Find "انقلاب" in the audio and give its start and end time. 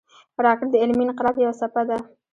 1.05-1.35